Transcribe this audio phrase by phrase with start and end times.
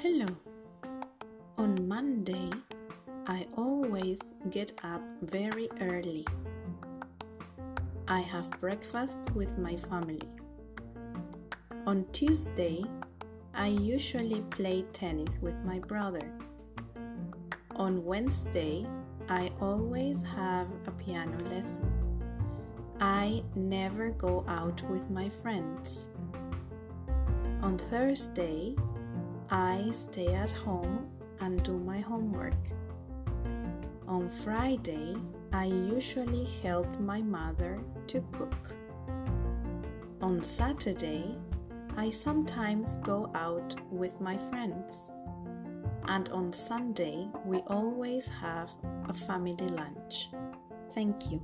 [0.00, 0.28] Hello.
[1.56, 2.50] On Monday,
[3.26, 6.24] I always get up very early.
[8.06, 10.22] I have breakfast with my family.
[11.84, 12.84] On Tuesday,
[13.54, 16.30] I usually play tennis with my brother.
[17.74, 18.86] On Wednesday,
[19.28, 21.90] I always have a piano lesson.
[23.00, 26.10] I never go out with my friends.
[27.62, 28.76] On Thursday,
[29.50, 31.08] I stay at home
[31.40, 32.54] and do my homework.
[34.06, 35.16] On Friday,
[35.52, 38.74] I usually help my mother to cook.
[40.20, 41.38] On Saturday,
[41.96, 45.12] I sometimes go out with my friends.
[46.08, 48.70] And on Sunday, we always have
[49.08, 50.28] a family lunch.
[50.90, 51.40] Thank you.